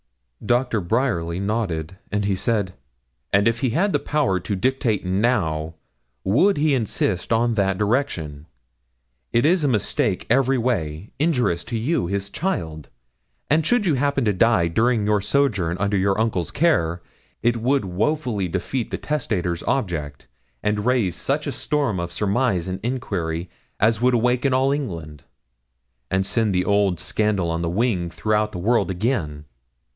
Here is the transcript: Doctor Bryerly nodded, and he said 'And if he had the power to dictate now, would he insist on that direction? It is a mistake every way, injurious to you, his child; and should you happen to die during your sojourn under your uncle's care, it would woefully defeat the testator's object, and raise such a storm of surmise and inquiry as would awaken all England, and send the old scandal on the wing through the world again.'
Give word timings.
Doctor 0.43 0.81
Bryerly 0.81 1.39
nodded, 1.39 1.99
and 2.11 2.25
he 2.25 2.35
said 2.35 2.73
'And 3.31 3.47
if 3.47 3.59
he 3.59 3.69
had 3.69 3.93
the 3.93 3.99
power 3.99 4.39
to 4.39 4.55
dictate 4.55 5.05
now, 5.05 5.75
would 6.23 6.57
he 6.57 6.73
insist 6.73 7.31
on 7.31 7.53
that 7.53 7.77
direction? 7.77 8.47
It 9.31 9.45
is 9.45 9.63
a 9.63 9.67
mistake 9.67 10.25
every 10.31 10.57
way, 10.57 11.11
injurious 11.19 11.63
to 11.65 11.77
you, 11.77 12.07
his 12.07 12.31
child; 12.31 12.89
and 13.51 13.63
should 13.63 13.85
you 13.85 13.93
happen 13.93 14.25
to 14.25 14.33
die 14.33 14.67
during 14.67 15.05
your 15.05 15.21
sojourn 15.21 15.77
under 15.79 15.95
your 15.95 16.19
uncle's 16.19 16.49
care, 16.49 17.03
it 17.43 17.57
would 17.57 17.85
woefully 17.85 18.47
defeat 18.47 18.89
the 18.89 18.97
testator's 18.97 19.61
object, 19.67 20.25
and 20.63 20.87
raise 20.87 21.15
such 21.15 21.45
a 21.45 21.51
storm 21.51 21.99
of 21.99 22.11
surmise 22.11 22.67
and 22.67 22.79
inquiry 22.81 23.51
as 23.79 24.01
would 24.01 24.15
awaken 24.15 24.51
all 24.55 24.71
England, 24.71 25.25
and 26.09 26.25
send 26.25 26.55
the 26.55 26.65
old 26.65 26.99
scandal 26.99 27.51
on 27.51 27.61
the 27.61 27.69
wing 27.69 28.09
through 28.09 28.47
the 28.51 28.57
world 28.57 28.89
again.' 28.89 29.45